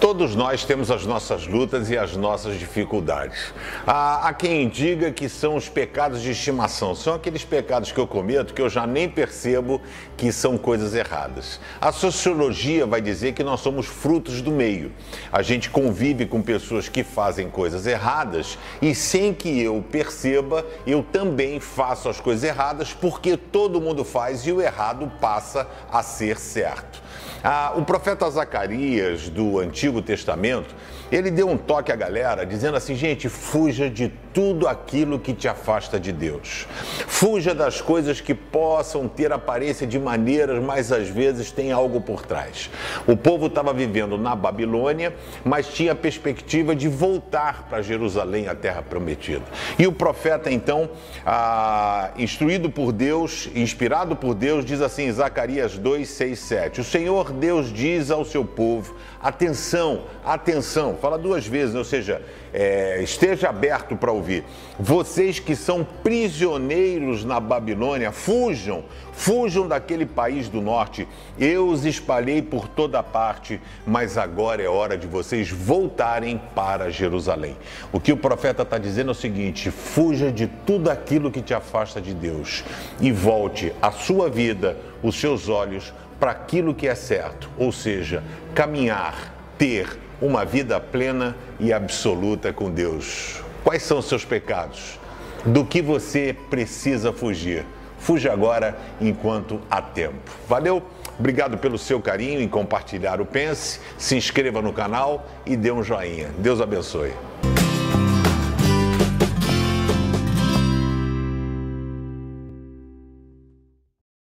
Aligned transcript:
Todos 0.00 0.34
nós 0.34 0.62
temos 0.62 0.90
as 0.90 1.06
nossas 1.06 1.46
lutas 1.46 1.88
e 1.88 1.96
as 1.96 2.16
nossas 2.16 2.58
dificuldades. 2.58 3.54
Há, 3.86 4.28
há, 4.28 4.34
quem 4.34 4.68
diga 4.68 5.10
que 5.10 5.26
são 5.26 5.56
os 5.56 5.70
pecados 5.70 6.20
de 6.20 6.32
estimação, 6.32 6.94
são 6.94 7.14
aqueles 7.14 7.44
pecados 7.44 7.92
que 7.92 7.98
eu 7.98 8.06
cometo 8.06 8.52
que 8.52 8.60
eu 8.60 8.68
já 8.68 8.86
nem 8.86 9.08
percebo 9.08 9.80
que 10.14 10.30
são 10.30 10.58
coisas 10.58 10.94
erradas. 10.94 11.58
A 11.80 11.92
sociologia 11.92 12.84
vai 12.86 13.00
dizer 13.00 13.32
que 13.32 13.42
nós 13.42 13.60
somos 13.60 13.86
frutos 13.86 14.42
do 14.42 14.50
meio. 14.50 14.92
A 15.32 15.40
gente 15.40 15.70
convive 15.70 16.26
com 16.26 16.42
pessoas 16.42 16.90
que 16.90 17.02
fazem 17.02 17.48
coisas 17.48 17.86
erradas 17.86 18.58
e 18.82 18.94
sem 18.94 19.32
que 19.32 19.62
eu 19.62 19.82
perceba, 19.90 20.64
eu 20.86 21.02
também 21.02 21.58
faço 21.58 22.08
as 22.10 22.20
coisas 22.20 22.44
erradas 22.44 22.92
porque 22.92 23.36
todo 23.36 23.80
mundo 23.80 24.04
faz 24.04 24.46
e 24.46 24.52
o 24.52 24.60
errado 24.60 25.10
passa 25.20 25.66
a 25.90 26.02
ser 26.02 26.36
certo. 26.38 27.05
Ah, 27.42 27.72
o 27.76 27.84
profeta 27.84 28.28
Zacarias, 28.30 29.28
do 29.28 29.58
Antigo 29.58 30.02
Testamento, 30.02 30.74
ele 31.10 31.30
deu 31.30 31.48
um 31.48 31.56
toque 31.56 31.92
à 31.92 31.96
galera 31.96 32.44
dizendo 32.44 32.76
assim: 32.76 32.94
gente, 32.94 33.28
fuja 33.28 33.88
de 33.88 34.12
tudo 34.34 34.68
aquilo 34.68 35.18
que 35.18 35.32
te 35.32 35.48
afasta 35.48 35.98
de 35.98 36.12
Deus. 36.12 36.66
Fuja 37.06 37.54
das 37.54 37.80
coisas 37.80 38.20
que 38.20 38.34
possam 38.34 39.08
ter 39.08 39.32
aparência 39.32 39.86
de 39.86 39.98
maneiras, 39.98 40.62
mas 40.62 40.92
às 40.92 41.08
vezes 41.08 41.50
tem 41.50 41.72
algo 41.72 42.00
por 42.00 42.26
trás. 42.26 42.68
O 43.06 43.16
povo 43.16 43.46
estava 43.46 43.72
vivendo 43.72 44.18
na 44.18 44.34
Babilônia, 44.36 45.14
mas 45.42 45.68
tinha 45.68 45.92
a 45.92 45.94
perspectiva 45.94 46.74
de 46.74 46.86
voltar 46.88 47.66
para 47.68 47.80
Jerusalém, 47.80 48.48
a 48.48 48.54
terra 48.54 48.82
prometida. 48.82 49.44
E 49.78 49.86
o 49.86 49.92
profeta, 49.92 50.50
então, 50.50 50.90
ah, 51.24 52.10
instruído 52.18 52.68
por 52.68 52.92
Deus, 52.92 53.48
inspirado 53.54 54.16
por 54.16 54.34
Deus, 54.34 54.64
diz 54.64 54.82
assim: 54.82 55.10
Zacarias 55.10 55.78
2, 55.78 56.06
6, 56.08 56.38
7. 56.38 56.80
O 56.80 56.84
Senhor 56.84 57.05
Deus 57.38 57.72
diz 57.72 58.10
ao 58.10 58.24
seu 58.24 58.44
povo: 58.44 58.94
atenção, 59.22 60.04
atenção, 60.24 60.96
fala 61.00 61.18
duas 61.18 61.46
vezes, 61.46 61.74
ou 61.74 61.84
seja, 61.84 62.22
é, 62.52 63.02
esteja 63.02 63.48
aberto 63.48 63.96
para 63.96 64.10
ouvir. 64.10 64.44
Vocês 64.78 65.38
que 65.38 65.54
são 65.54 65.84
prisioneiros 66.02 67.24
na 67.24 67.38
Babilônia, 67.38 68.10
fujam, 68.12 68.84
fujam 69.12 69.68
daquele 69.68 70.06
país 70.06 70.48
do 70.48 70.60
norte. 70.60 71.06
Eu 71.38 71.68
os 71.68 71.84
espalhei 71.84 72.40
por 72.40 72.66
toda 72.66 73.02
parte, 73.02 73.60
mas 73.86 74.16
agora 74.16 74.62
é 74.62 74.68
hora 74.68 74.96
de 74.96 75.06
vocês 75.06 75.50
voltarem 75.50 76.40
para 76.54 76.90
Jerusalém. 76.90 77.56
O 77.92 78.00
que 78.00 78.12
o 78.12 78.16
profeta 78.16 78.62
está 78.62 78.78
dizendo 78.78 79.08
é 79.08 79.12
o 79.12 79.14
seguinte: 79.14 79.70
fuja 79.70 80.32
de 80.32 80.46
tudo 80.46 80.90
aquilo 80.90 81.30
que 81.30 81.42
te 81.42 81.52
afasta 81.54 82.00
de 82.00 82.14
Deus 82.14 82.64
e 83.00 83.12
volte 83.12 83.72
a 83.82 83.90
sua 83.90 84.30
vida, 84.30 84.76
os 85.02 85.18
seus 85.20 85.48
olhos 85.48 85.92
para 86.18 86.30
aquilo 86.30 86.74
que 86.74 86.88
é 86.88 86.94
certo, 86.94 87.50
ou 87.58 87.70
seja, 87.72 88.22
caminhar, 88.54 89.34
ter 89.58 89.98
uma 90.20 90.44
vida 90.44 90.80
plena 90.80 91.36
e 91.60 91.72
absoluta 91.72 92.52
com 92.52 92.70
Deus. 92.70 93.42
Quais 93.62 93.82
são 93.82 93.98
os 93.98 94.06
seus 94.06 94.24
pecados? 94.24 94.98
Do 95.44 95.64
que 95.64 95.82
você 95.82 96.34
precisa 96.48 97.12
fugir? 97.12 97.64
Fuja 97.98 98.32
agora 98.32 98.76
enquanto 99.00 99.60
há 99.70 99.82
tempo. 99.82 100.30
Valeu? 100.48 100.82
Obrigado 101.18 101.56
pelo 101.58 101.78
seu 101.78 102.00
carinho 102.00 102.40
em 102.40 102.48
compartilhar 102.48 103.20
o 103.20 103.26
Pense. 103.26 103.80
Se 103.98 104.16
inscreva 104.16 104.60
no 104.60 104.72
canal 104.72 105.26
e 105.44 105.56
dê 105.56 105.72
um 105.72 105.82
joinha. 105.82 106.28
Deus 106.38 106.60
abençoe. 106.60 107.12